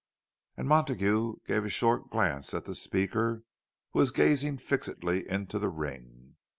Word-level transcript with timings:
And 0.57 0.67
Montague 0.67 1.35
gave 1.45 1.63
a 1.63 1.69
short 1.69 2.09
glance 2.09 2.55
at 2.55 2.65
the 2.65 2.73
speaker, 2.73 3.43
who 3.91 3.99
was 3.99 4.09
gazing 4.09 4.57
fixedly 4.57 5.29
into 5.29 5.59
the 5.59 5.69
ring. 5.69 6.37